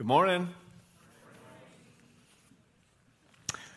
[0.00, 0.48] Good morning.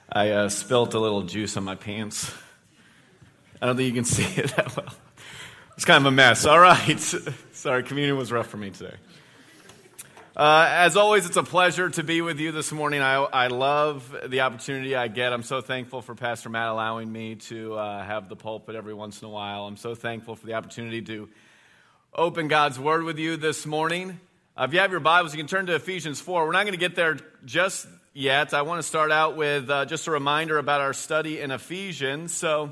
[0.10, 2.34] I uh, spilt a little juice on my pants.
[3.62, 4.96] I don't think you can see it that well.
[5.76, 6.46] It's kind of a mess.
[6.46, 6.98] All right.
[7.52, 8.96] Sorry, communion was rough for me today.
[10.34, 13.02] Uh, as always, it's a pleasure to be with you this morning.
[13.02, 15.34] I, I love the opportunity I get.
[15.34, 19.22] I'm so thankful for Pastor Matt allowing me to uh, have the pulpit every once
[19.22, 19.68] in a while.
[19.68, 21.28] I'm so thankful for the opportunity to
[22.16, 24.22] open God's Word with you this morning.
[24.56, 26.46] Uh, if you have your Bibles, you can turn to Ephesians 4.
[26.46, 28.54] We're not going to get there just yet.
[28.54, 32.36] I want to start out with uh, just a reminder about our study in Ephesians.
[32.36, 32.72] So,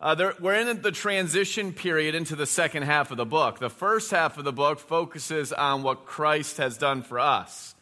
[0.00, 3.58] uh, there, we're in the transition period into the second half of the book.
[3.58, 7.74] The first half of the book focuses on what Christ has done for us,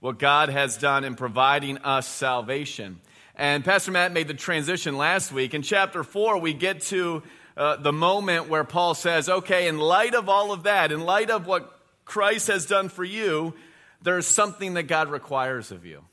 [0.00, 3.00] what God has done in providing us salvation.
[3.34, 5.54] And Pastor Matt made the transition last week.
[5.54, 7.22] In chapter 4, we get to
[7.56, 11.30] uh, the moment where Paul says, okay, in light of all of that, in light
[11.30, 11.77] of what
[12.08, 13.54] Christ has done for you,
[14.02, 16.04] there is something that God requires of you.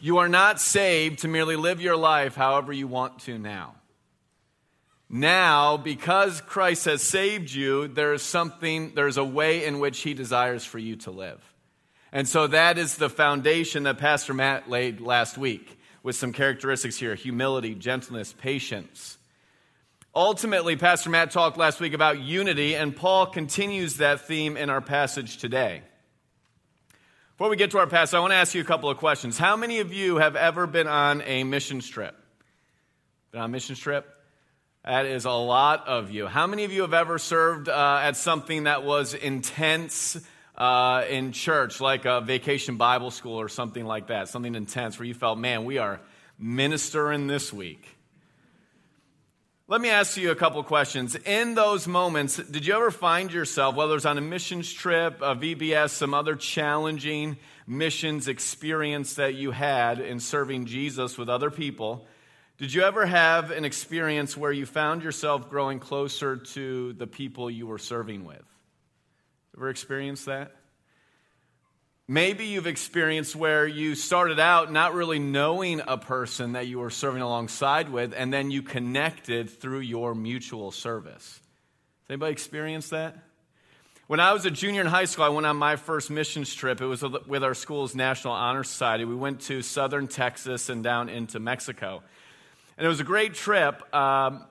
[0.00, 3.74] You are not saved to merely live your life however you want to now.
[5.08, 10.14] Now, because Christ has saved you, there is something, there's a way in which he
[10.14, 11.40] desires for you to live.
[12.10, 16.96] And so that is the foundation that Pastor Matt laid last week with some characteristics
[16.96, 19.18] here humility, gentleness, patience.
[20.16, 24.80] Ultimately, Pastor Matt talked last week about unity, and Paul continues that theme in our
[24.80, 25.82] passage today.
[27.32, 29.36] Before we get to our passage, I want to ask you a couple of questions.
[29.36, 32.16] How many of you have ever been on a mission trip?
[33.30, 34.06] Been on a mission trip?
[34.86, 36.26] That is a lot of you.
[36.28, 40.16] How many of you have ever served uh, at something that was intense
[40.56, 44.30] uh, in church, like a vacation Bible school or something like that?
[44.30, 46.00] Something intense where you felt, man, we are
[46.38, 47.95] ministering this week.
[49.68, 51.16] Let me ask you a couple questions.
[51.16, 55.20] In those moments, did you ever find yourself, whether it was on a missions trip,
[55.20, 57.36] a VBS, some other challenging
[57.66, 62.06] missions experience that you had in serving Jesus with other people?
[62.58, 67.50] Did you ever have an experience where you found yourself growing closer to the people
[67.50, 68.44] you were serving with?
[69.56, 70.52] Ever experienced that?
[72.08, 76.90] Maybe you've experienced where you started out not really knowing a person that you were
[76.90, 81.40] serving alongside with, and then you connected through your mutual service.
[82.02, 83.16] Has anybody experienced that?
[84.06, 86.80] When I was a junior in high school, I went on my first missions trip.
[86.80, 89.04] It was with our school's National Honor Society.
[89.04, 92.04] We went to southern Texas and down into Mexico.
[92.78, 93.82] And it was a great trip.
[93.92, 94.44] Um,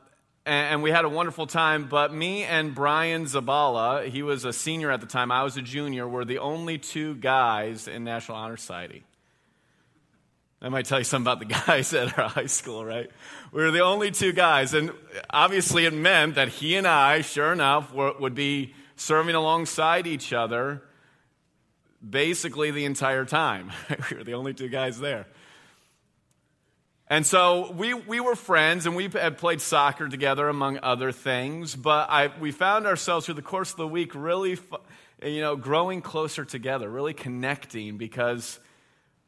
[0.46, 1.88] and we had a wonderful time.
[1.88, 5.62] But me and Brian Zabala, he was a senior at the time, I was a
[5.62, 9.04] junior, were the only two guys in National Honor Society.
[10.62, 13.10] I might tell you something about the guys at our high school, right?
[13.52, 14.74] We were the only two guys.
[14.74, 14.92] And
[15.30, 20.34] obviously, it meant that he and I, sure enough, were, would be serving alongside each
[20.34, 20.82] other
[22.08, 23.72] basically the entire time.
[24.12, 25.28] we were the only two guys there.
[27.08, 31.76] And so we, we were friends and we had played soccer together, among other things.
[31.76, 34.58] But I, we found ourselves through the course of the week really,
[35.24, 38.60] you know, growing closer together, really connecting because,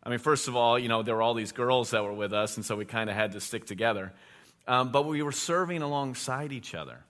[0.01, 2.33] I mean, first of all, you know, there were all these girls that were with
[2.33, 4.11] us, and so we kind of had to stick together.
[4.67, 7.03] Um, but we were serving alongside each other.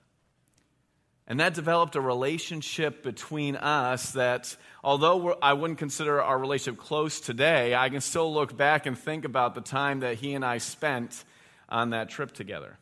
[1.28, 7.20] And that developed a relationship between us that, although I wouldn't consider our relationship close
[7.20, 10.60] today, I can still look back and think about the time that he and I
[10.60, 11.26] spent
[11.68, 12.78] on that trip together.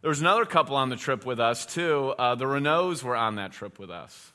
[0.00, 2.12] There was another couple on the trip with us, too.
[2.18, 4.32] Uh, the Renaults were on that trip with us.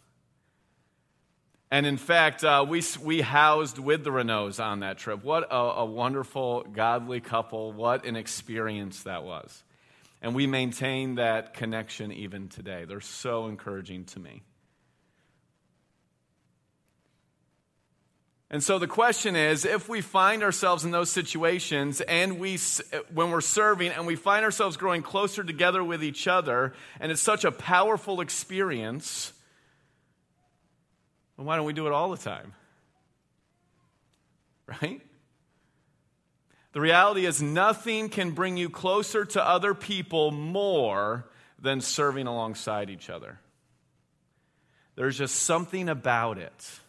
[1.70, 5.24] And in fact, uh, we, we housed with the Renaults on that trip.
[5.24, 7.74] What a, a wonderful, godly couple.
[7.74, 9.64] What an experience that was.
[10.22, 12.86] And we maintain that connection even today.
[12.86, 14.44] They're so encouraging to me.
[18.52, 22.58] And so the question is if we find ourselves in those situations and we
[23.14, 27.22] when we're serving and we find ourselves growing closer together with each other and it's
[27.22, 29.34] such a powerful experience,
[31.38, 32.54] well, why don't we do it all the time?
[34.84, 35.02] Right?
[36.72, 41.26] The reality is, nothing can bring you closer to other people more
[41.60, 43.40] than serving alongside each other.
[44.96, 46.80] There's just something about it.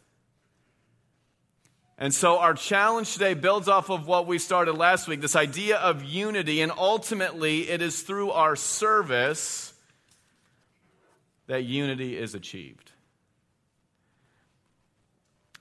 [1.97, 5.77] And so, our challenge today builds off of what we started last week this idea
[5.77, 9.73] of unity, and ultimately, it is through our service
[11.47, 12.90] that unity is achieved.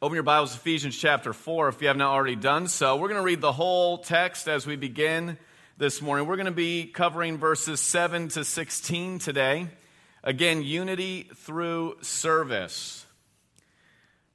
[0.01, 2.95] Open your Bibles, Ephesians chapter 4, if you have not already done so.
[2.95, 5.37] We're going to read the whole text as we begin
[5.77, 6.25] this morning.
[6.25, 9.67] We're going to be covering verses 7 to 16 today.
[10.23, 13.05] Again, unity through service.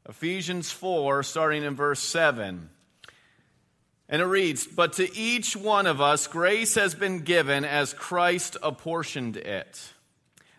[0.06, 2.68] Ephesians 4, starting in verse 7.
[4.10, 8.58] And it reads, But to each one of us grace has been given as Christ
[8.62, 9.93] apportioned it.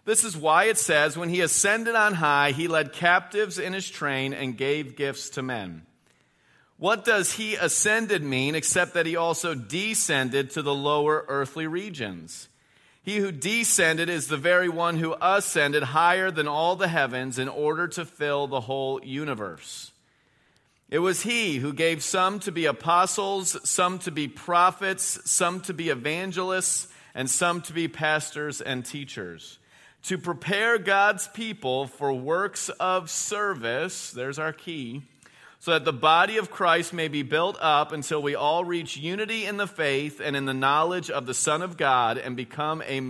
[0.05, 3.89] This is why it says, When he ascended on high, he led captives in his
[3.89, 5.85] train and gave gifts to men.
[6.77, 12.49] What does he ascended mean except that he also descended to the lower earthly regions?
[13.01, 17.47] He who descended is the very one who ascended higher than all the heavens in
[17.47, 19.91] order to fill the whole universe.
[20.89, 25.73] It was he who gave some to be apostles, some to be prophets, some to
[25.73, 29.59] be evangelists, and some to be pastors and teachers,
[30.05, 34.11] to prepare God's people for works of service.
[34.11, 35.01] There's our key.
[35.59, 39.45] So that the body of Christ may be built up until we all reach unity
[39.45, 43.01] in the faith and in the knowledge of the Son of God and become, a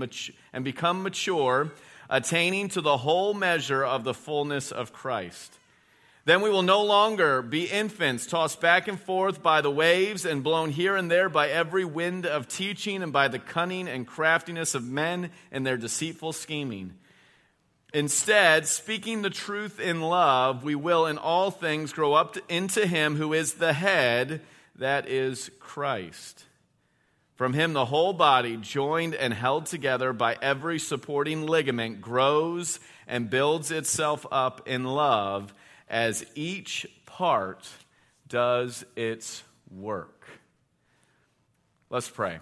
[0.53, 1.73] and become mature,
[2.09, 5.59] attaining to the whole measure of the fullness of Christ.
[6.25, 10.43] Then we will no longer be infants, tossed back and forth by the waves and
[10.43, 14.73] blown here and there by every wind of teaching and by the cunning and craftiness
[14.73, 16.95] of men and their deceitful scheming.
[17.93, 23.15] Instead, speaking the truth in love, we will in all things grow up into Him
[23.15, 24.41] who is the head,
[24.77, 26.43] that is Christ.
[27.35, 33.29] From Him, the whole body, joined and held together by every supporting ligament, grows and
[33.29, 35.53] builds itself up in love
[35.87, 37.67] as each part
[38.27, 40.27] does its work.
[41.89, 42.39] Let's pray.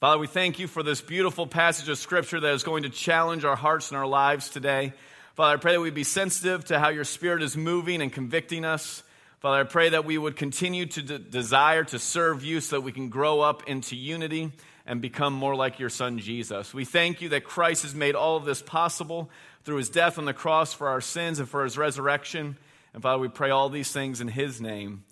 [0.00, 3.44] Father, we thank you for this beautiful passage of Scripture that is going to challenge
[3.44, 4.92] our hearts and our lives today.
[5.34, 8.64] Father, I pray that we be sensitive to how your Spirit is moving and convicting
[8.64, 9.04] us.
[9.38, 12.82] Father, I pray that we would continue to de- desire to serve you so that
[12.82, 14.50] we can grow up into unity
[14.86, 16.74] and become more like your Son, Jesus.
[16.74, 19.30] We thank you that Christ has made all of this possible
[19.64, 22.56] through his death on the cross for our sins and for his resurrection.
[22.94, 25.04] And Father, we pray all these things in his name.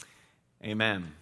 [0.65, 1.13] Amen.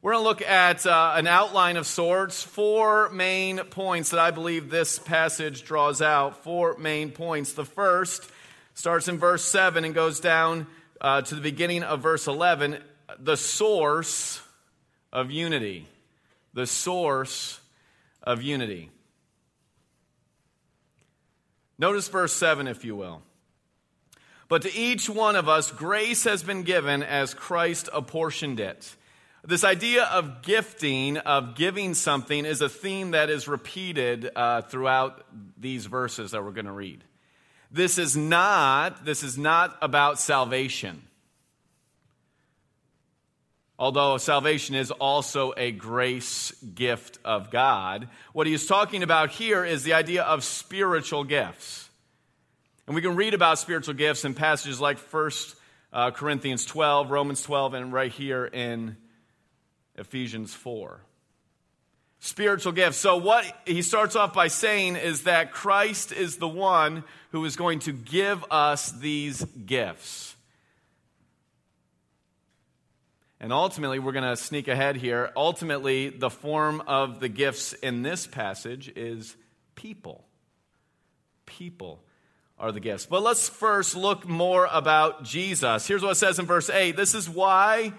[0.00, 4.30] We're going to look at uh, an outline of sorts, four main points that I
[4.30, 6.44] believe this passage draws out.
[6.44, 7.52] Four main points.
[7.52, 8.30] The first
[8.74, 10.68] starts in verse 7 and goes down
[11.00, 12.78] uh, to the beginning of verse 11
[13.18, 14.40] the source
[15.12, 15.86] of unity.
[16.54, 17.60] The source
[18.22, 18.90] of unity.
[21.78, 23.22] Notice verse 7, if you will.
[24.48, 28.96] But to each one of us, grace has been given as Christ apportioned it.
[29.44, 35.24] This idea of gifting, of giving something, is a theme that is repeated uh, throughout
[35.56, 37.04] these verses that we're going to read.
[37.70, 41.02] This is not, this is not about salvation.
[43.78, 49.64] Although salvation is also a grace gift of God, what he is talking about here
[49.64, 51.88] is the idea of spiritual gifts.
[52.86, 55.30] And we can read about spiritual gifts in passages like 1
[55.92, 58.96] uh, Corinthians 12, Romans 12, and right here in
[59.94, 61.00] Ephesians 4.
[62.18, 62.96] Spiritual gifts.
[62.96, 67.54] So, what he starts off by saying is that Christ is the one who is
[67.54, 70.34] going to give us these gifts.
[73.40, 75.30] And ultimately, we're going to sneak ahead here.
[75.36, 79.36] Ultimately, the form of the gifts in this passage is
[79.76, 80.24] people.
[81.46, 82.02] People
[82.58, 83.06] are the gifts.
[83.06, 85.86] But let's first look more about Jesus.
[85.86, 87.92] Here's what it says in verse 8 This is why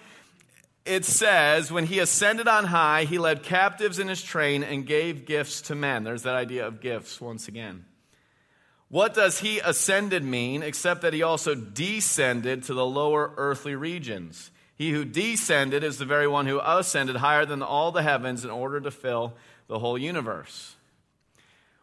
[0.86, 5.26] it says, When he ascended on high, he led captives in his train and gave
[5.26, 6.04] gifts to men.
[6.04, 7.86] There's that idea of gifts once again.
[8.90, 14.50] What does he ascended mean except that he also descended to the lower earthly regions?
[14.80, 18.50] He who descended is the very one who ascended higher than all the heavens in
[18.50, 19.34] order to fill
[19.68, 20.74] the whole universe.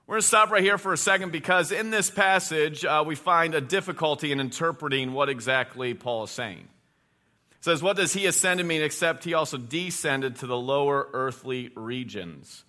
[0.07, 3.15] We're going to stop right here for a second because in this passage uh, we
[3.15, 6.69] find a difficulty in interpreting what exactly Paul is saying.
[7.59, 11.73] It says, What does he ascended mean except he also descended to the lower earthly
[11.75, 12.65] regions?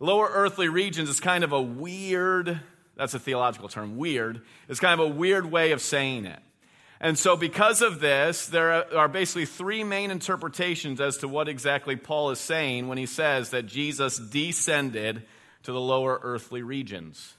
[0.00, 2.58] Lower earthly regions is kind of a weird,
[2.96, 4.40] that's a theological term, weird.
[4.66, 6.40] It's kind of a weird way of saying it.
[7.00, 11.94] And so, because of this, there are basically three main interpretations as to what exactly
[11.94, 15.22] Paul is saying when he says that Jesus descended
[15.62, 17.34] to the lower earthly regions.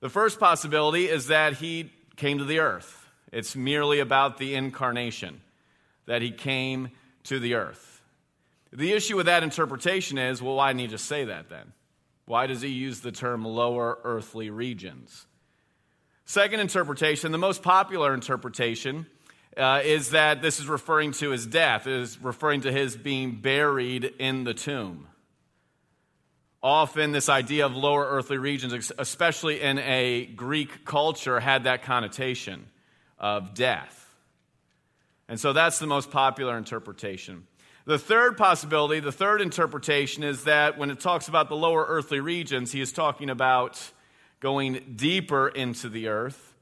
[0.00, 3.06] The first possibility is that he came to the earth.
[3.32, 5.42] It's merely about the incarnation,
[6.06, 6.90] that he came
[7.24, 8.02] to the earth.
[8.72, 11.72] The issue with that interpretation is well, why didn't he just say that then?
[12.24, 15.26] Why does he use the term lower earthly regions?
[16.30, 19.06] Second interpretation, the most popular interpretation,
[19.56, 23.40] uh, is that this is referring to his death, it is referring to his being
[23.40, 25.08] buried in the tomb.
[26.62, 32.68] Often, this idea of lower earthly regions, especially in a Greek culture, had that connotation
[33.18, 34.14] of death.
[35.28, 37.48] And so that's the most popular interpretation.
[37.86, 42.20] The third possibility, the third interpretation, is that when it talks about the lower earthly
[42.20, 43.90] regions, he is talking about
[44.40, 46.54] going deeper into the earth.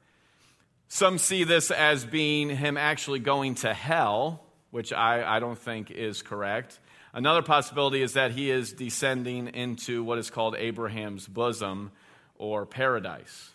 [0.89, 5.91] Some see this as being him actually going to hell, which I, I don't think
[5.91, 6.79] is correct.
[7.13, 11.91] Another possibility is that he is descending into what is called Abraham's bosom
[12.35, 13.51] or paradise.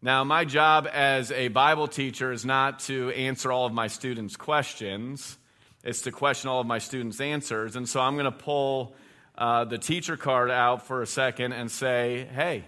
[0.00, 4.36] Now, my job as a Bible teacher is not to answer all of my students'
[4.36, 5.38] questions,
[5.82, 7.76] it's to question all of my students' answers.
[7.76, 8.94] And so I'm going to pull
[9.36, 12.64] uh, the teacher card out for a second and say, hey,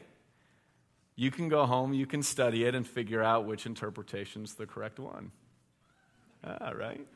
[1.14, 4.66] you can go home, you can study it, and figure out which interpretation is the
[4.66, 5.30] correct one.
[6.44, 7.06] All right.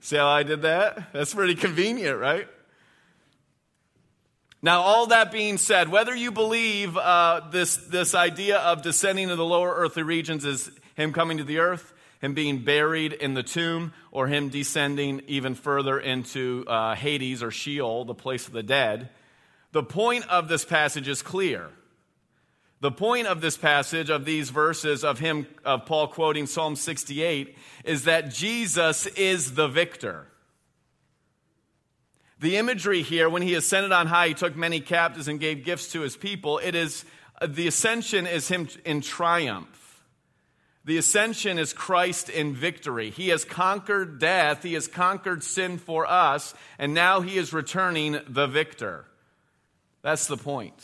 [0.00, 1.12] See how I did that?
[1.12, 2.46] That's pretty convenient, right?
[4.60, 9.36] Now, all that being said, whether you believe uh, this, this idea of descending to
[9.36, 11.93] the lower earthly regions is him coming to the earth,
[12.24, 17.50] him being buried in the tomb, or him descending even further into uh, Hades or
[17.50, 19.10] Sheol, the place of the dead,
[19.72, 21.68] the point of this passage is clear.
[22.80, 27.58] The point of this passage, of these verses, of him, of Paul quoting Psalm 68,
[27.84, 30.26] is that Jesus is the victor.
[32.40, 35.92] The imagery here, when he ascended on high, he took many captives and gave gifts
[35.92, 36.58] to his people.
[36.58, 37.04] It is,
[37.46, 39.83] the ascension is him in triumph.
[40.84, 43.10] The ascension is Christ in victory.
[43.10, 48.18] He has conquered death, he has conquered sin for us, and now he is returning
[48.28, 49.06] the victor.
[50.02, 50.74] That's the point.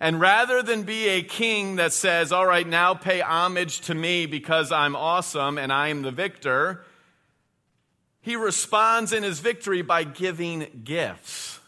[0.00, 4.24] And rather than be a king that says, All right, now pay homage to me
[4.24, 6.82] because I'm awesome and I am the victor,
[8.22, 11.60] he responds in his victory by giving gifts.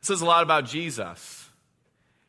[0.00, 1.35] This says a lot about Jesus.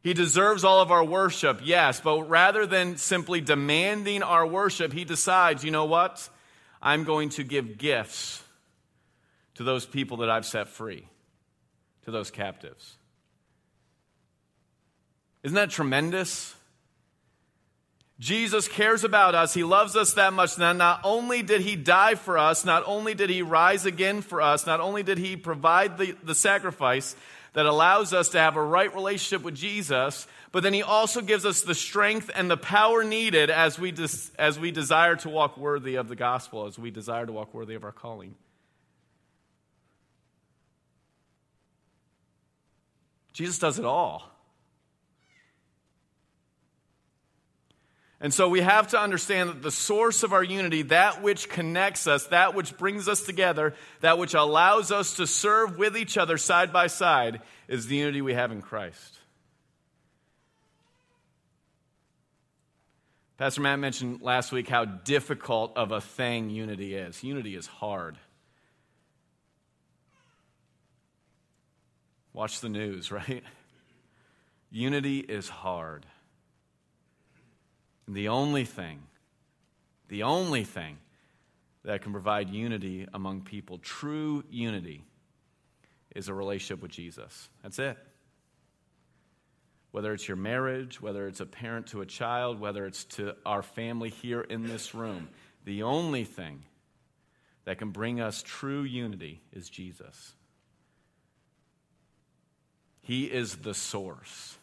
[0.01, 5.03] He deserves all of our worship, yes, but rather than simply demanding our worship, he
[5.03, 6.29] decides, you know what?
[6.81, 8.43] I'm going to give gifts
[9.55, 11.07] to those people that I've set free,
[12.05, 12.95] to those captives.
[15.43, 16.53] Isn't that tremendous?
[18.19, 19.53] Jesus cares about us.
[19.53, 23.13] He loves us that much that not only did he die for us, not only
[23.13, 27.15] did he rise again for us, not only did he provide the, the sacrifice
[27.57, 31.43] that allows us to have a right relationship with Jesus, but then he also gives
[31.43, 35.57] us the strength and the power needed as we, des- as we desire to walk
[35.57, 38.35] worthy of the gospel, as we desire to walk worthy of our calling.
[43.33, 44.36] Jesus does it all.
[48.19, 52.07] And so we have to understand that the source of our unity, that which connects
[52.07, 56.37] us, that which brings us together, that which allows us to serve with each other
[56.37, 59.19] side by side, is the unity we have in Christ.
[63.37, 67.23] Pastor Matt mentioned last week how difficult of a thing unity is.
[67.23, 68.17] Unity is hard.
[72.33, 73.43] Watch the news, right?
[74.71, 76.07] Unity is hard.
[78.07, 79.01] And the only thing,
[80.07, 80.97] the only thing
[81.83, 85.03] that can provide unity among people, true unity,
[86.15, 87.49] is a relationship with Jesus.
[87.61, 87.97] That's it.
[89.91, 93.61] Whether it's your marriage, whether it's a parent to a child, whether it's to our
[93.61, 95.29] family here in this room,
[95.65, 96.63] the only thing
[97.65, 100.33] that can bring us true unity is Jesus.
[103.01, 104.56] He is the source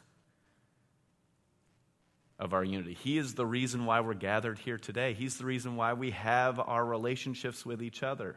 [2.45, 2.93] of our unity.
[2.93, 5.15] He is the reason why we're gathered here today.
[5.15, 8.37] He's the reason why we have our relationships with each other.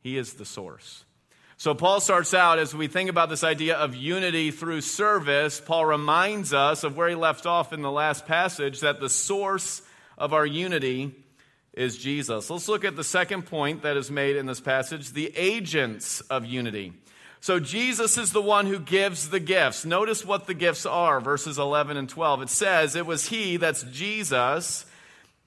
[0.00, 1.04] He is the source.
[1.58, 5.60] So, Paul starts out as we think about this idea of unity through service.
[5.60, 9.82] Paul reminds us of where he left off in the last passage that the source
[10.16, 11.14] of our unity
[11.74, 12.48] is Jesus.
[12.48, 16.46] Let's look at the second point that is made in this passage the agents of
[16.46, 16.94] unity.
[17.40, 19.84] So Jesus is the one who gives the gifts.
[19.84, 22.42] Notice what the gifts are, verses 11 and 12.
[22.42, 24.84] It says, It was He, that's Jesus,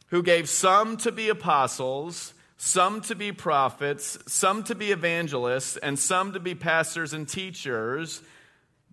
[0.07, 5.99] who gave some to be apostles, some to be prophets, some to be evangelists, and
[5.99, 8.21] some to be pastors and teachers,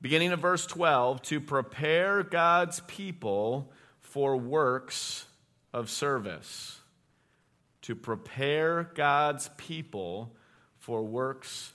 [0.00, 5.26] beginning of verse 12, to prepare God's people for works
[5.73, 6.81] of service.
[7.83, 10.35] To prepare God's people
[10.78, 11.73] for works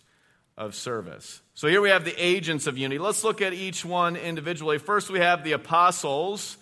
[0.58, 1.42] of service.
[1.54, 3.00] So here we have the agents of unity.
[3.00, 4.78] Let's look at each one individually.
[4.78, 6.58] First, we have the apostles.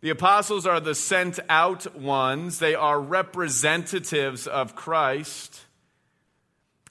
[0.00, 5.60] The apostles are the sent out ones, they are representatives of Christ.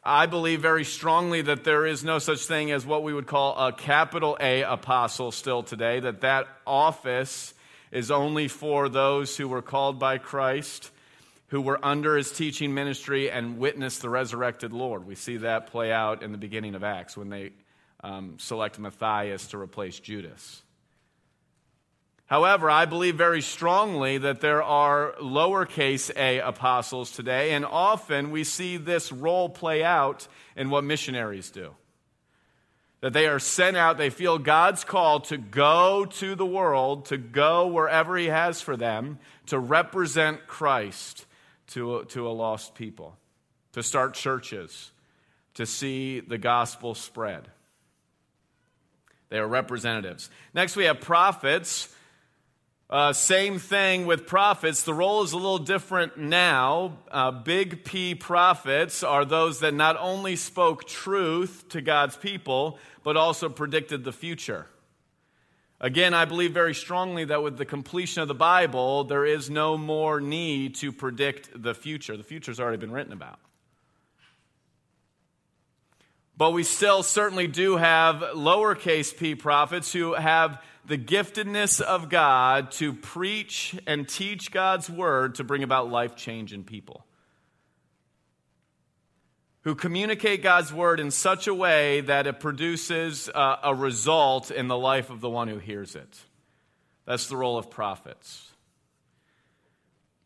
[0.01, 3.55] I believe very strongly that there is no such thing as what we would call
[3.57, 7.53] a capital A apostle still today, that that office
[7.91, 10.89] is only for those who were called by Christ,
[11.51, 15.05] who were under his teaching ministry and witnessed the resurrected Lord.
[15.05, 17.51] We see that play out in the beginning of Acts when they
[18.01, 20.63] um, select Matthias to replace Judas.
[22.25, 28.45] However, I believe very strongly that there are lowercase a apostles today, and often we
[28.45, 31.75] see this role play out in what missionaries do.
[33.01, 37.17] That they are sent out, they feel God's call to go to the world, to
[37.17, 41.25] go wherever He has for them, to represent Christ
[41.71, 43.17] to, to a lost people,
[43.73, 44.91] to start churches,
[45.55, 47.49] to see the gospel spread.
[49.29, 50.29] They are representatives.
[50.53, 51.93] Next, we have prophets
[52.91, 54.83] uh, same thing with prophets.
[54.83, 56.97] The role is a little different now.
[57.09, 63.15] Uh, big P prophets are those that not only spoke truth to God's people, but
[63.15, 64.65] also predicted the future.
[65.83, 69.79] Again, I believe very strongly that with the completion of the Bible, there is no
[69.79, 72.15] more need to predict the future.
[72.15, 73.39] The future's already been written about.
[76.37, 82.71] But we still certainly do have lowercase p prophets who have the giftedness of God
[82.73, 87.05] to preach and teach God's word to bring about life change in people.
[89.63, 94.67] Who communicate God's word in such a way that it produces uh, a result in
[94.67, 96.19] the life of the one who hears it.
[97.05, 98.47] That's the role of prophets.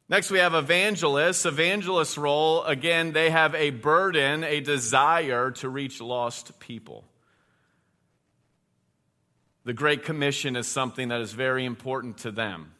[0.07, 1.45] Next, we have evangelists.
[1.45, 7.03] Evangelists' role, again, they have a burden, a desire to reach lost people.
[9.63, 12.74] The Great Commission is something that is very important to them.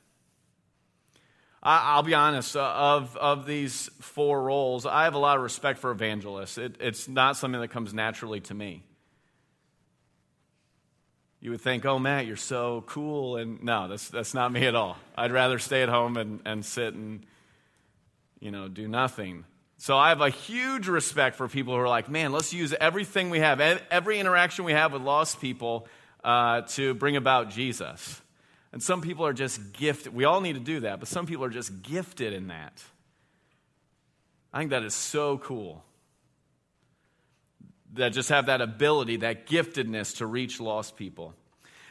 [1.68, 5.42] I, will be honest, uh, of, of these four roles, I have a lot of
[5.42, 6.60] respect for evangelists.
[6.60, 8.84] It, it's not something that comes naturally to me.
[11.42, 13.38] You would think, oh, Matt, you're so cool.
[13.38, 14.98] And no, that's, that's not me at all.
[15.18, 17.26] I'd rather stay at home and, and sit and,
[18.40, 19.44] you know, do nothing.
[19.78, 23.32] So I have a huge respect for people who are like, man, let's use everything
[23.32, 25.88] we have, every interaction we have with lost people
[26.24, 28.22] uh, to bring about Jesus.
[28.76, 30.14] And some people are just gifted.
[30.14, 32.84] We all need to do that, but some people are just gifted in that.
[34.52, 35.86] I think that is so cool.
[37.94, 41.34] That just have that ability, that giftedness to reach lost people.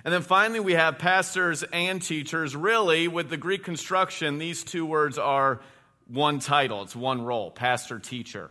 [0.04, 2.54] And then finally, we have pastors and teachers.
[2.54, 5.62] Really, with the Greek construction, these two words are
[6.06, 8.50] one title, it's one role pastor, teacher.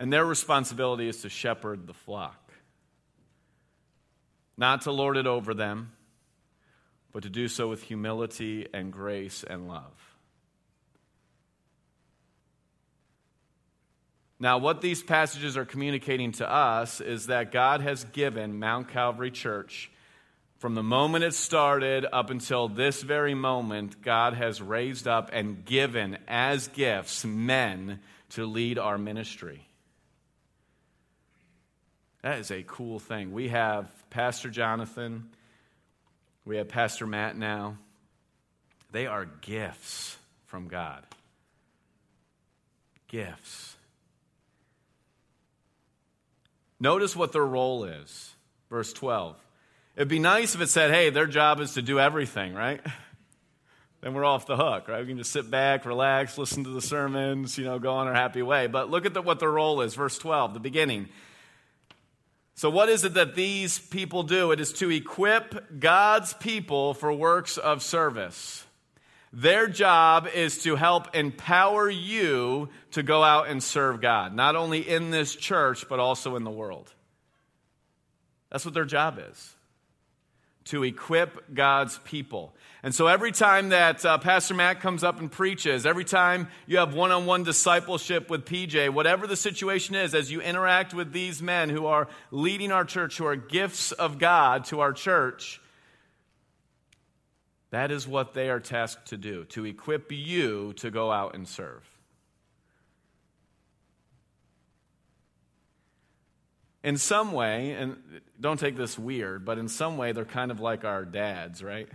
[0.00, 2.41] And their responsibility is to shepherd the flock
[4.56, 5.92] not to lord it over them,
[7.12, 10.12] but to do so with humility and grace and love.
[14.40, 19.30] Now, what these passages are communicating to us is that God has given Mount Calvary
[19.30, 19.88] Church,
[20.58, 25.64] from the moment it started up until this very moment, God has raised up and
[25.64, 29.66] given as gifts men to lead our ministry.
[32.22, 33.32] That is a cool thing.
[33.32, 35.28] We have Pastor Jonathan,
[36.44, 37.76] we have Pastor Matt now.
[38.90, 41.02] They are gifts from God.
[43.08, 43.76] Gifts.
[46.78, 48.34] Notice what their role is.
[48.68, 49.36] Verse 12.
[49.96, 52.80] It'd be nice if it said, hey, their job is to do everything, right?
[54.00, 55.00] then we're off the hook, right?
[55.00, 58.14] We can just sit back, relax, listen to the sermons, you know, go on our
[58.14, 58.66] happy way.
[58.66, 59.94] But look at the, what their role is.
[59.94, 61.08] Verse 12, the beginning.
[62.54, 64.52] So, what is it that these people do?
[64.52, 68.64] It is to equip God's people for works of service.
[69.32, 74.86] Their job is to help empower you to go out and serve God, not only
[74.86, 76.92] in this church, but also in the world.
[78.50, 79.54] That's what their job is
[80.66, 82.54] to equip God's people.
[82.82, 86.78] And so every time that uh, Pastor Matt comes up and preaches, every time you
[86.78, 91.12] have one on one discipleship with PJ, whatever the situation is, as you interact with
[91.12, 95.60] these men who are leading our church, who are gifts of God to our church,
[97.70, 101.46] that is what they are tasked to do to equip you to go out and
[101.46, 101.91] serve.
[106.84, 107.96] In some way, and
[108.40, 111.88] don't take this weird, but in some way, they're kind of like our dads, right?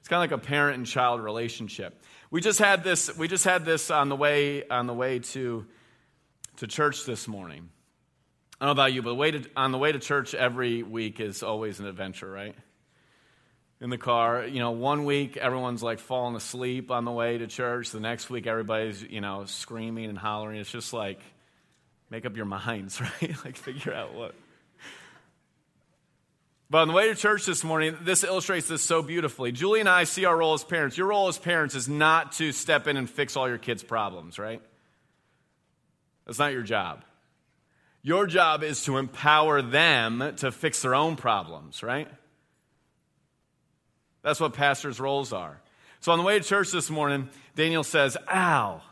[0.00, 2.02] It's kind of like a parent and child relationship.
[2.30, 5.66] We just had this, we just had this on the way, on the way to,
[6.58, 7.68] to church this morning.
[8.58, 11.20] I don't know about you, but way to, on the way to church every week
[11.20, 12.54] is always an adventure, right?
[13.82, 17.46] In the car, you know, one week everyone's like falling asleep on the way to
[17.46, 17.90] church.
[17.90, 20.58] The next week everybody's, you know, screaming and hollering.
[20.58, 21.20] It's just like,
[22.10, 23.44] Make up your minds, right?
[23.44, 24.34] like figure out what.
[26.68, 29.52] But on the way to church this morning, this illustrates this so beautifully.
[29.52, 30.98] Julie and I see our role as parents.
[30.98, 34.36] Your role as parents is not to step in and fix all your kids' problems,
[34.36, 34.60] right?
[36.26, 37.04] That's not your job.
[38.02, 42.08] Your job is to empower them to fix their own problems, right?
[44.22, 45.60] That's what pastors' roles are.
[46.00, 48.82] So on the way to church this morning, Daniel says, Ow.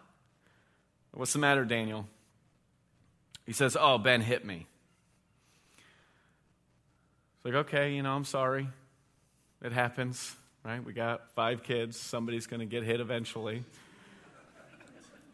[1.13, 2.07] What's the matter, Daniel?
[3.45, 4.67] He says, Oh, Ben hit me.
[7.37, 8.69] It's like, okay, you know, I'm sorry.
[9.63, 10.83] It happens, right?
[10.85, 11.99] We got five kids.
[11.99, 13.65] Somebody's going to get hit eventually.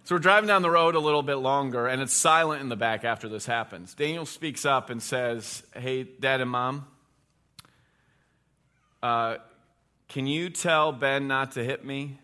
[0.04, 2.76] So we're driving down the road a little bit longer, and it's silent in the
[2.76, 3.94] back after this happens.
[3.94, 6.86] Daniel speaks up and says, Hey, dad and mom,
[9.02, 9.36] uh,
[10.08, 12.18] can you tell Ben not to hit me?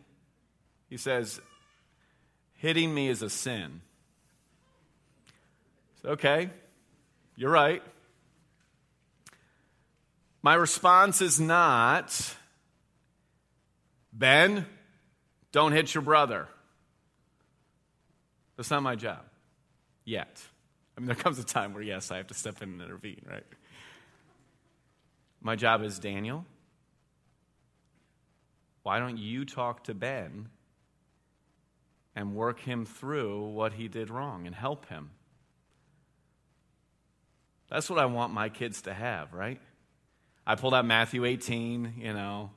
[0.91, 1.41] He says,
[2.55, 3.83] Hitting me is a sin.
[6.07, 6.51] Okay,
[7.35, 7.83] you're right.
[10.41, 12.37] My response is not,
[14.13, 14.67] Ben,
[15.51, 16.47] don't hit your brother.
[18.57, 19.25] That's not my job
[20.05, 20.41] yet.
[20.97, 23.27] I mean, there comes a time where, yes, I have to step in and intervene,
[23.29, 23.45] right?
[25.41, 26.47] My job is Daniel.
[28.85, 30.49] Why don't you talk to Ben
[32.15, 35.11] and work him through what he did wrong and help him?
[37.71, 39.61] That's what I want my kids to have, right?
[40.47, 42.51] I pulled out Matthew 18, you know.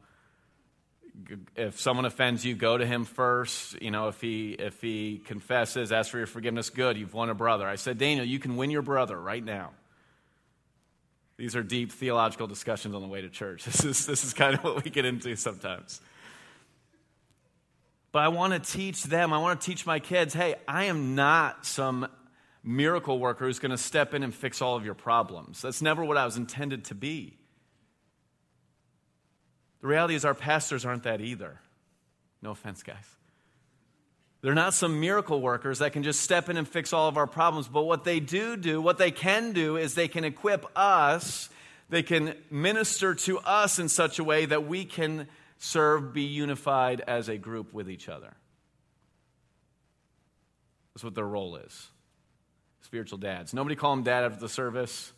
[1.55, 3.81] If someone offends you, go to him first.
[3.81, 7.33] You know, if he if he confesses, ask for your forgiveness, good, you've won a
[7.33, 7.67] brother.
[7.67, 9.71] I said, Daniel, you can win your brother right now.
[11.39, 13.63] These are deep theological discussions on the way to church.
[13.65, 16.01] This is, this is kind of what we get into sometimes.
[18.11, 21.15] But I want to teach them, I want to teach my kids hey, I am
[21.15, 22.07] not some
[22.63, 25.61] miracle worker who's going to step in and fix all of your problems.
[25.61, 27.37] That's never what I was intended to be.
[29.81, 31.59] The reality is, our pastors aren't that either.
[32.41, 33.05] No offense, guys.
[34.41, 37.27] They're not some miracle workers that can just step in and fix all of our
[37.27, 37.67] problems.
[37.67, 41.49] But what they do do, what they can do, is they can equip us,
[41.89, 47.01] they can minister to us in such a way that we can serve, be unified
[47.01, 48.33] as a group with each other.
[50.93, 51.87] That's what their role is.
[52.81, 53.53] Spiritual dads.
[53.53, 55.11] Nobody call them dad after the service.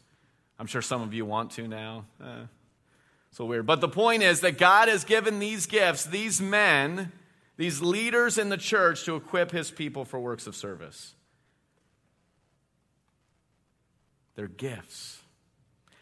[0.59, 2.05] I'm sure some of you want to now.
[2.23, 2.45] Eh,
[3.31, 3.65] so weird.
[3.65, 7.11] But the point is that God has given these gifts, these men,
[7.57, 11.13] these leaders in the church to equip his people for works of service.
[14.35, 15.20] They're gifts.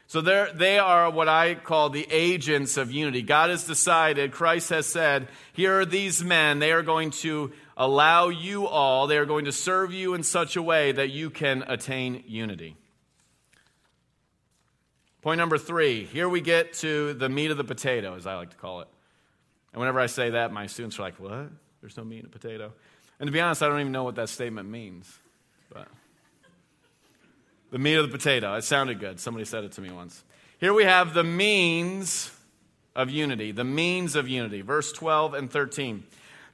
[0.10, 3.22] So they are what I call the agents of unity.
[3.22, 6.58] God has decided, Christ has said, here are these men.
[6.58, 10.56] They are going to allow you all, they are going to serve you in such
[10.56, 12.76] a way that you can attain unity.
[15.22, 18.50] Point number three here we get to the meat of the potato, as I like
[18.50, 18.88] to call it.
[19.74, 21.52] And whenever I say that, my students are like, What?
[21.82, 22.74] There's no meat in a potato.
[23.20, 25.20] And to be honest, I don't even know what that statement means.
[25.72, 25.88] But
[27.72, 28.56] the meat of the potato.
[28.56, 29.20] It sounded good.
[29.20, 30.24] Somebody said it to me once.
[30.60, 32.32] Here we have the means
[32.96, 33.52] of unity.
[33.52, 34.62] The means of unity.
[34.62, 36.04] Verse 12 and 13.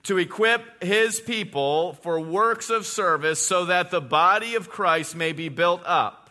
[0.03, 5.31] To equip his people for works of service so that the body of Christ may
[5.31, 6.29] be built up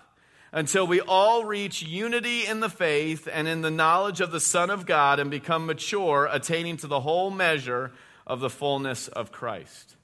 [0.52, 4.70] until we all reach unity in the faith and in the knowledge of the Son
[4.70, 7.90] of God and become mature, attaining to the whole measure
[8.24, 9.96] of the fullness of Christ.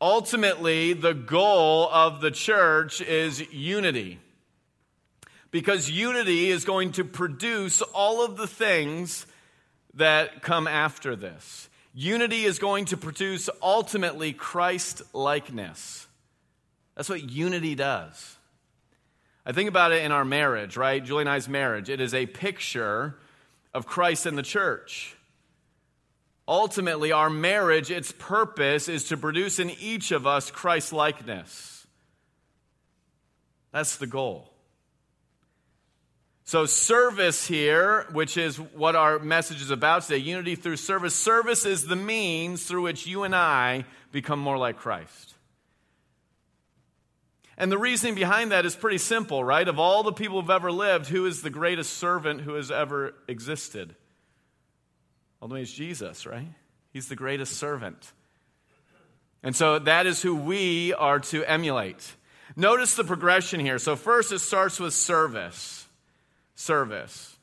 [0.00, 4.20] Ultimately, the goal of the church is unity.
[5.50, 9.26] Because unity is going to produce all of the things
[9.94, 11.68] that come after this.
[11.94, 16.06] Unity is going to produce ultimately Christ likeness.
[16.94, 18.36] That's what unity does.
[19.44, 21.02] I think about it in our marriage, right?
[21.02, 21.88] Julie and I's marriage.
[21.88, 23.16] It is a picture
[23.72, 25.16] of Christ and the church.
[26.48, 31.86] Ultimately, our marriage, its purpose is to produce in each of us Christ likeness.
[33.70, 34.50] That's the goal.
[36.44, 41.14] So, service here, which is what our message is about today, unity through service.
[41.14, 45.34] Service is the means through which you and I become more like Christ.
[47.58, 49.68] And the reasoning behind that is pretty simple, right?
[49.68, 53.12] Of all the people who've ever lived, who is the greatest servant who has ever
[53.28, 53.94] existed?
[55.40, 56.48] Ultimately, it's Jesus, right?
[56.92, 58.12] He's the greatest servant.
[59.42, 62.16] And so that is who we are to emulate.
[62.56, 63.78] Notice the progression here.
[63.78, 65.86] So, first, it starts with service.
[66.54, 67.36] Service.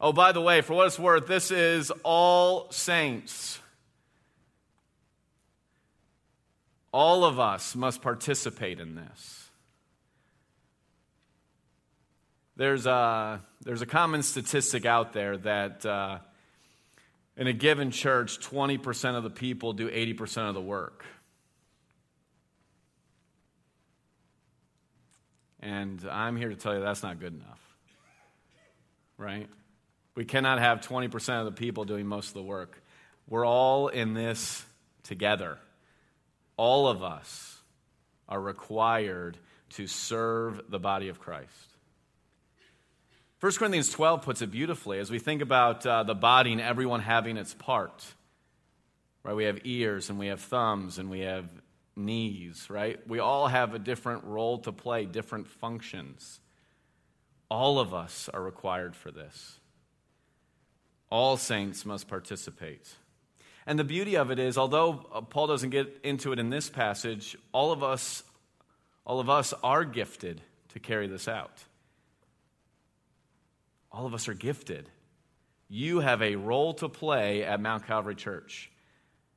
[0.00, 3.60] Oh, by the way, for what it's worth, this is all saints.
[6.92, 9.48] All of us must participate in this.
[12.56, 16.18] There's a, there's a common statistic out there that uh,
[17.36, 21.04] in a given church, 20% of the people do 80% of the work.
[25.60, 27.60] And I'm here to tell you that's not good enough.
[29.16, 29.48] Right?
[30.14, 32.80] We cannot have 20% of the people doing most of the work.
[33.28, 34.64] We're all in this
[35.02, 35.58] together.
[36.56, 37.58] All of us
[38.28, 39.38] are required
[39.70, 41.73] to serve the body of Christ.
[43.44, 47.00] 1 Corinthians 12 puts it beautifully as we think about uh, the body and everyone
[47.00, 48.02] having its part.
[49.22, 49.36] Right?
[49.36, 51.44] We have ears and we have thumbs and we have
[51.94, 53.06] knees, right?
[53.06, 56.40] We all have a different role to play, different functions.
[57.50, 59.58] All of us are required for this.
[61.10, 62.94] All saints must participate.
[63.66, 66.70] And the beauty of it is, although uh, Paul doesn't get into it in this
[66.70, 68.22] passage, all of us,
[69.04, 71.62] all of us are gifted to carry this out.
[73.94, 74.88] All of us are gifted.
[75.68, 78.70] You have a role to play at Mount Calvary Church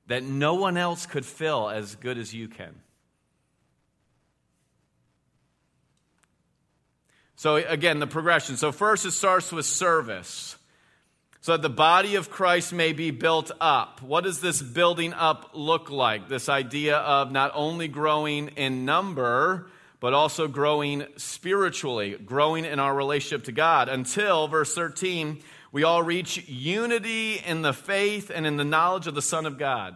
[0.08, 2.74] that no one else could fill as good as you can.
[7.36, 8.58] So, again, the progression.
[8.58, 10.58] So, first it starts with service
[11.42, 14.02] so that the body of Christ may be built up.
[14.02, 16.30] What does this building up look like?
[16.30, 22.96] This idea of not only growing in number, but also growing spiritually, growing in our
[22.96, 28.58] relationship to God until, verse 13, we all reach unity in the faith and in
[28.58, 29.96] the knowledge of the Son of God.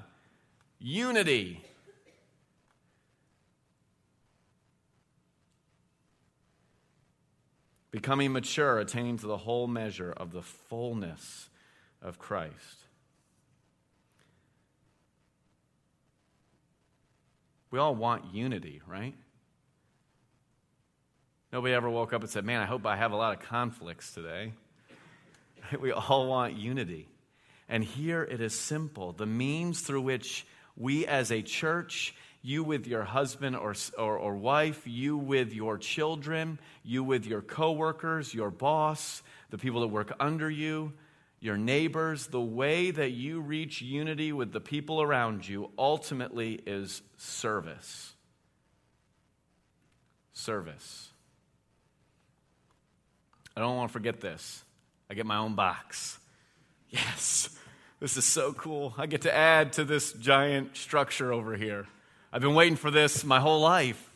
[0.79, 1.63] Unity.
[7.91, 11.49] becoming mature, attaining to the whole measure of the fullness
[12.01, 12.85] of Christ.
[17.69, 19.13] We all want unity, right?
[21.51, 24.13] Nobody ever woke up and said, Man, I hope I have a lot of conflicts
[24.13, 24.53] today.
[25.79, 27.07] We all want unity.
[27.69, 32.87] And here it is simple the means through which we as a church you with
[32.87, 38.49] your husband or, or, or, wife, you with your children, you with your coworkers, your
[38.49, 40.91] boss, the people that work under you,
[41.39, 42.27] your neighbors.
[42.27, 48.13] The way that you reach unity with the people around you ultimately is service.
[50.33, 51.10] Service.
[53.55, 54.63] I don't want to forget this.
[55.09, 56.19] I get my own box.
[56.89, 57.49] Yes,
[57.99, 58.93] this is so cool.
[58.97, 61.87] I get to add to this giant structure over here.
[62.33, 64.09] I've been waiting for this my whole life.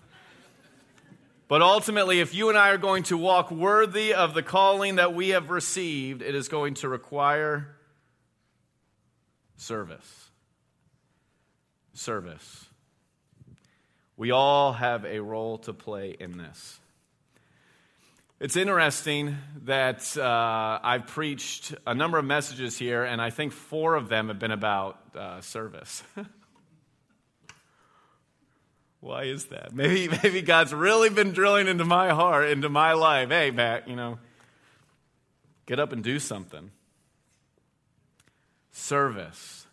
[1.48, 5.14] But ultimately, if you and I are going to walk worthy of the calling that
[5.14, 7.76] we have received, it is going to require
[9.56, 10.30] service.
[11.94, 12.66] Service.
[14.18, 16.80] We all have a role to play in this.
[18.38, 23.96] It's interesting that uh, I've preached a number of messages here, and I think four
[23.96, 26.04] of them have been about uh, service.
[29.00, 29.74] Why is that?
[29.74, 33.30] Maybe, maybe God's really been drilling into my heart, into my life.
[33.30, 34.20] Hey, Matt, you know,
[35.66, 36.72] get up and do something.
[38.72, 39.66] Service.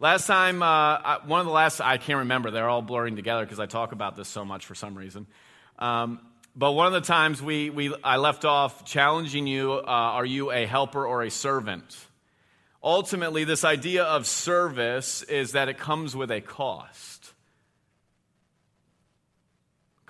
[0.00, 3.58] Last time, uh, one of the last, I can't remember, they're all blurring together because
[3.58, 5.26] I talk about this so much for some reason.
[5.78, 6.20] Um,
[6.56, 10.50] but one of the times we, we, I left off challenging you uh, are you
[10.50, 11.96] a helper or a servant?
[12.82, 17.14] Ultimately, this idea of service is that it comes with a cost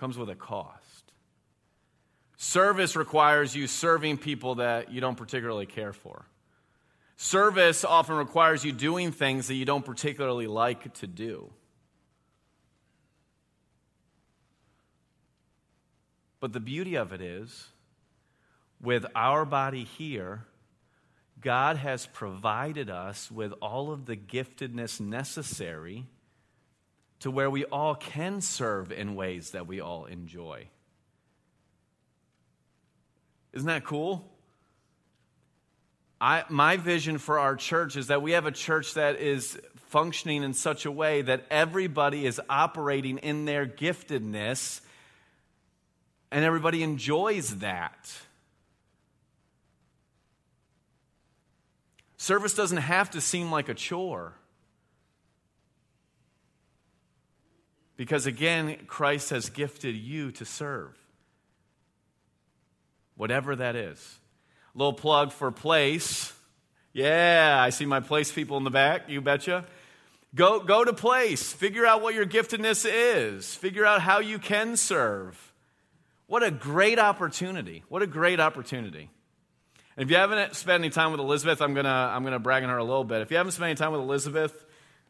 [0.05, 1.13] comes with a cost.
[2.37, 6.27] Service requires you serving people that you don't particularly care for.
[7.17, 11.51] Service often requires you doing things that you don't particularly like to do.
[16.45, 17.69] But the beauty of it is,
[18.79, 20.45] with our body here,
[21.41, 26.05] God has provided us with all of the giftedness necessary
[27.21, 30.67] to where we all can serve in ways that we all enjoy.
[33.55, 34.31] Isn't that cool?
[36.21, 40.43] I, my vision for our church is that we have a church that is functioning
[40.43, 44.83] in such a way that everybody is operating in their giftedness
[46.35, 48.13] and everybody enjoys that.
[52.17, 54.33] Service doesn't have to seem like a chore.
[57.97, 60.99] Because again, Christ has gifted you to serve.
[63.17, 64.19] Whatever that is.
[64.75, 66.33] Little plug for place.
[66.93, 69.67] Yeah, I see my place people in the back, you betcha.
[70.35, 71.53] Go, go to place.
[71.53, 73.55] Figure out what your giftedness is.
[73.55, 75.54] Figure out how you can serve.
[76.35, 77.85] What a great opportunity.
[77.89, 79.09] What a great opportunity.
[79.97, 82.65] And if you haven't spent any time with Elizabeth, I'm going to I'm gonna brag
[82.65, 83.23] on her a little bit.
[83.23, 84.65] If you haven't spent any time with Elizabeth,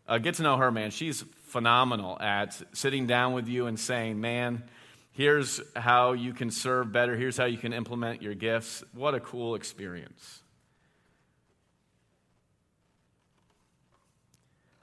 [0.07, 0.91] uh, get to know her, man.
[0.91, 4.65] She's phenomenal at sitting down with you and saying, man,
[5.13, 7.17] here's how you can serve better.
[7.17, 8.85] Here's how you can implement your gifts.
[8.93, 10.43] What a cool experience.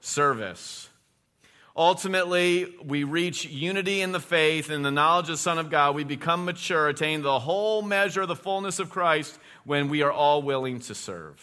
[0.00, 0.88] Service.
[1.74, 5.94] Ultimately, we reach unity in the faith and the knowledge of the Son of God.
[5.94, 10.12] We become mature, attain the whole measure of the fullness of Christ when we are
[10.12, 11.42] all willing to serve.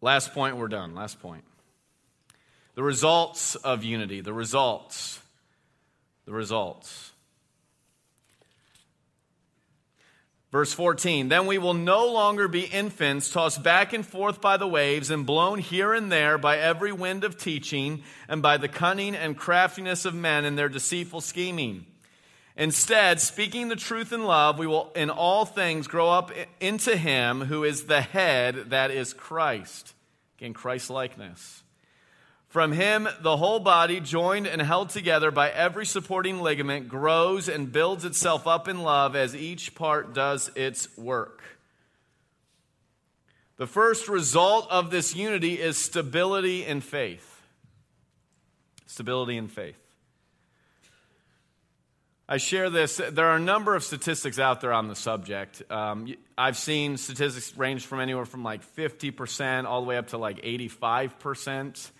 [0.00, 0.94] Last point, we're done.
[0.94, 1.44] Last point.
[2.74, 5.20] The results of unity, the results.
[6.24, 7.12] The results.
[10.50, 14.66] Verse 14, then we will no longer be infants, tossed back and forth by the
[14.66, 19.14] waves and blown here and there by every wind of teaching and by the cunning
[19.14, 21.84] and craftiness of men in their deceitful scheming.
[22.56, 27.42] Instead, speaking the truth in love, we will in all things grow up into Him
[27.42, 29.92] who is the head, that is Christ.
[30.38, 31.62] Again, Christ likeness.
[32.48, 37.70] From him, the whole body, joined and held together by every supporting ligament, grows and
[37.70, 41.42] builds itself up in love as each part does its work.
[43.58, 47.42] The first result of this unity is stability in faith.
[48.86, 49.76] Stability in faith.
[52.30, 52.96] I share this.
[52.96, 55.62] There are a number of statistics out there on the subject.
[55.70, 60.18] Um, I've seen statistics range from anywhere from like 50% all the way up to
[60.18, 61.90] like 85%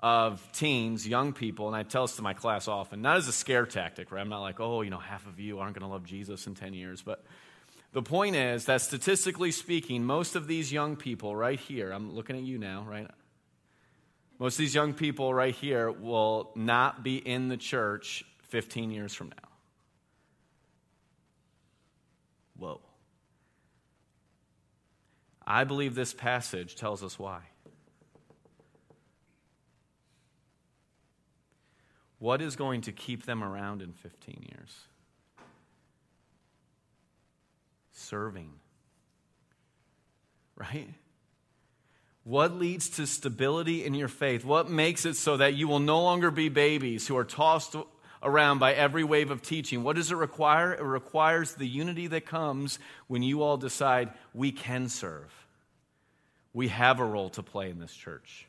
[0.00, 3.32] of teens, young people, and I tell this to my class often, not as a
[3.32, 4.20] scare tactic, right?
[4.20, 6.54] I'm not like, oh, you know, half of you aren't going to love Jesus in
[6.54, 7.02] 10 years.
[7.02, 7.24] But
[7.92, 12.36] the point is that statistically speaking, most of these young people right here, I'm looking
[12.36, 13.10] at you now, right?
[14.38, 19.14] Most of these young people right here will not be in the church 15 years
[19.14, 19.48] from now.
[22.58, 22.80] Whoa.
[25.46, 27.40] I believe this passage tells us why.
[32.26, 34.76] What is going to keep them around in 15 years?
[37.92, 38.50] Serving.
[40.56, 40.88] Right?
[42.24, 44.42] What leads to stability in your faith?
[44.42, 47.76] What makes it so that you will no longer be babies who are tossed
[48.22, 49.84] around by every wave of teaching?
[49.84, 50.72] What does it require?
[50.72, 55.30] It requires the unity that comes when you all decide we can serve.
[56.54, 58.48] We have a role to play in this church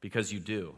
[0.00, 0.74] because you do.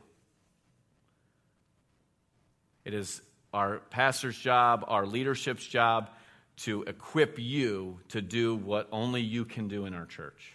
[2.85, 6.11] It is our pastor's job, our leadership's job
[6.59, 10.53] to equip you to do what only you can do in our church.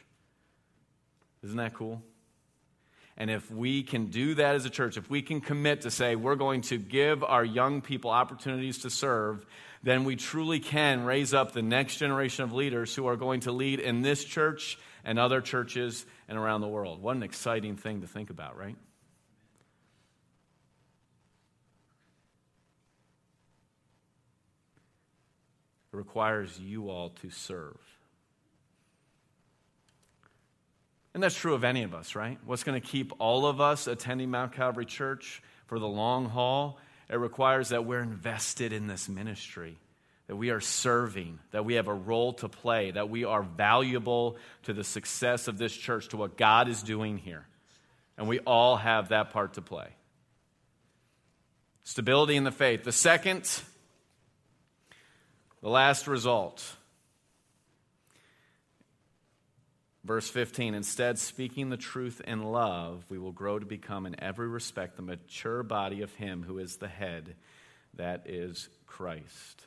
[1.43, 2.01] Isn't that cool?
[3.19, 6.15] And if we can do that as a church, if we can commit to say
[6.15, 9.43] we're going to give our young people opportunities to serve,
[9.81, 13.51] then we truly can raise up the next generation of leaders who are going to
[13.51, 17.01] lead in this church and other churches and around the world.
[17.01, 18.75] What an exciting thing to think about, right?
[25.97, 27.77] Requires you all to serve.
[31.13, 32.38] And that's true of any of us, right?
[32.45, 36.79] What's going to keep all of us attending Mount Calvary Church for the long haul?
[37.10, 39.77] It requires that we're invested in this ministry,
[40.27, 44.38] that we are serving, that we have a role to play, that we are valuable
[44.63, 47.47] to the success of this church, to what God is doing here.
[48.17, 49.88] And we all have that part to play.
[51.83, 52.83] Stability in the faith.
[52.83, 53.49] The second
[55.61, 56.75] the last result.
[60.03, 64.47] Verse 15, instead, speaking the truth in love, we will grow to become in every
[64.47, 67.35] respect the mature body of Him who is the head,
[67.95, 69.65] that is Christ.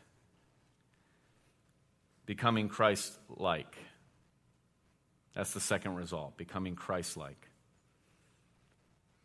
[2.24, 3.76] Becoming Christ like.
[5.34, 7.48] That's the second result, becoming Christ like.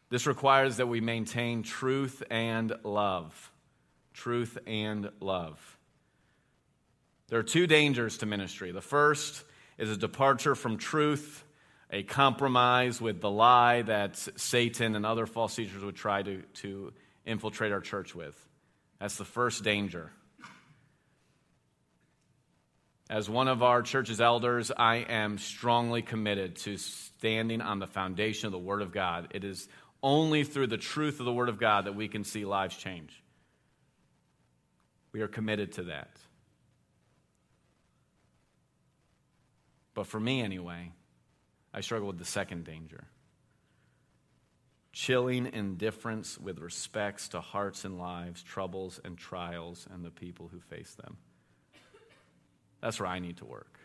[0.10, 3.52] This requires that we maintain truth and love.
[4.14, 5.78] Truth and love.
[7.28, 8.72] There are two dangers to ministry.
[8.72, 9.44] The first
[9.78, 11.44] is a departure from truth,
[11.92, 16.94] a compromise with the lie that Satan and other false teachers would try to, to
[17.26, 18.36] infiltrate our church with.
[19.00, 20.12] That's the first danger.
[23.10, 28.48] As one of our church's elders, I am strongly committed to standing on the foundation
[28.48, 29.28] of the Word of God.
[29.32, 29.68] It is
[30.02, 33.22] only through the truth of the Word of God that we can see lives change.
[35.12, 36.18] We are committed to that.
[39.96, 40.92] But for me, anyway,
[41.74, 43.06] I struggle with the second danger.
[44.96, 50.60] chilling indifference with respects to hearts and lives, troubles and trials, and the people who
[50.62, 51.18] face them.
[52.82, 53.78] That's where I need to work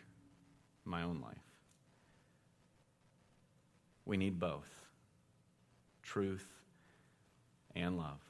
[0.85, 1.35] in my own life.
[4.05, 4.69] We need both
[6.01, 6.47] truth
[7.75, 8.21] and love.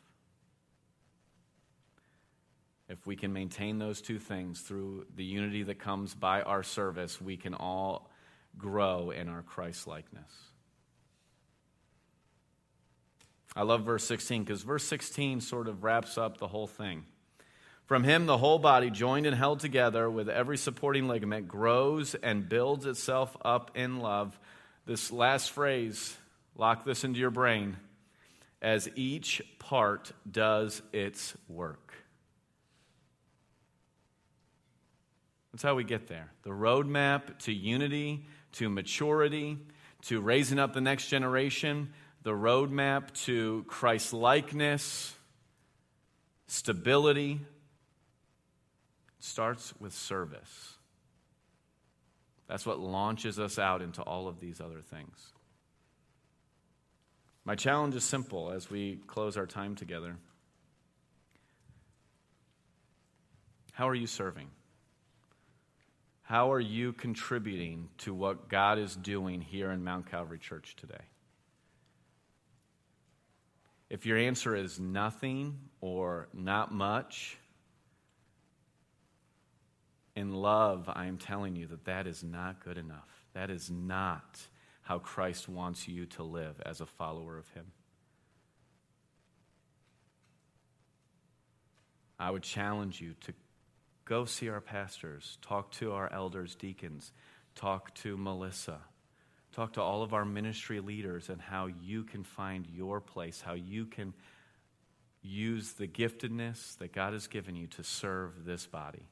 [2.92, 7.22] If we can maintain those two things through the unity that comes by our service,
[7.22, 8.12] we can all
[8.58, 10.30] grow in our Christ likeness.
[13.56, 17.06] I love verse 16 because verse 16 sort of wraps up the whole thing.
[17.86, 22.50] From him, the whole body, joined and held together with every supporting ligament, grows and
[22.50, 24.38] builds itself up in love.
[24.86, 26.18] This last phrase,
[26.58, 27.78] lock this into your brain,
[28.62, 32.01] as each part does its work.
[35.52, 36.32] That's how we get there.
[36.43, 39.58] The roadmap to unity, to maturity,
[40.04, 41.89] to raising up the next generation
[42.24, 45.16] the roadmap to Christ likeness,
[46.47, 47.41] stability,
[49.20, 50.76] starts with service.
[52.47, 55.34] That's what launches us out into all of these other things.
[57.43, 60.16] My challenge is simple as we close our time together.
[63.72, 64.47] How are you serving?
[66.32, 71.04] How are you contributing to what God is doing here in Mount Calvary Church today?
[73.90, 77.38] If your answer is nothing or not much,
[80.16, 83.26] in love, I am telling you that that is not good enough.
[83.34, 84.40] That is not
[84.84, 87.74] how Christ wants you to live as a follower of Him.
[92.18, 93.34] I would challenge you to
[94.12, 97.14] go see our pastors, talk to our elders, deacons,
[97.55, 98.80] talk to Melissa
[99.53, 103.53] Talk to all of our ministry leaders and how you can find your place, how
[103.53, 104.14] you can
[105.22, 109.09] use the giftedness that God has given you to serve this body.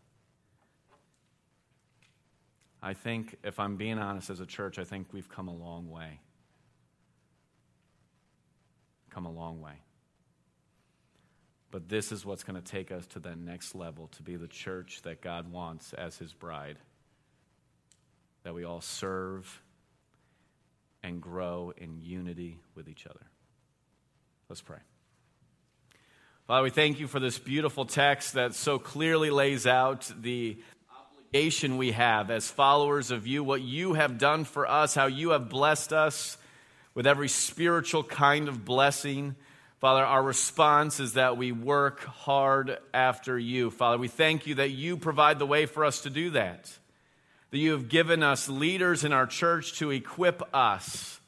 [2.81, 5.89] I think, if I'm being honest as a church, I think we've come a long
[5.89, 6.21] way.
[9.09, 9.73] Come a long way.
[11.71, 14.47] But this is what's going to take us to that next level to be the
[14.47, 16.77] church that God wants as his bride.
[18.43, 19.61] That we all serve
[21.03, 23.27] and grow in unity with each other.
[24.49, 24.79] Let's pray.
[26.47, 30.57] Father, we thank you for this beautiful text that so clearly lays out the
[30.89, 35.29] obligation we have as followers of you, what you have done for us, how you
[35.29, 36.37] have blessed us
[36.95, 39.35] with every spiritual kind of blessing.
[39.79, 43.71] Father, our response is that we work hard after you.
[43.71, 46.71] Father, we thank you that you provide the way for us to do that
[47.51, 51.19] that you have given us leaders in our church to equip us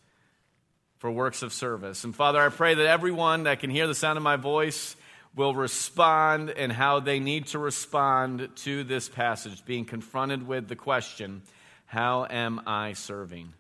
[0.98, 2.04] for works of service.
[2.04, 4.96] And Father, I pray that everyone that can hear the sound of my voice
[5.36, 10.76] will respond and how they need to respond to this passage, being confronted with the
[10.76, 11.42] question,
[11.86, 13.54] How am I serving?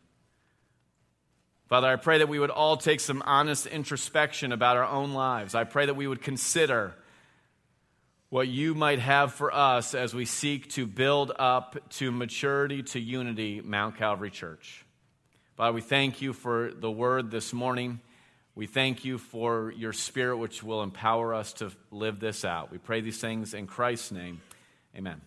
[1.71, 5.55] Father, I pray that we would all take some honest introspection about our own lives.
[5.55, 6.93] I pray that we would consider
[8.27, 12.99] what you might have for us as we seek to build up to maturity, to
[12.99, 14.83] unity, Mount Calvary Church.
[15.55, 18.01] Father, we thank you for the word this morning.
[18.53, 22.69] We thank you for your spirit, which will empower us to live this out.
[22.69, 24.41] We pray these things in Christ's name.
[24.93, 25.21] Amen.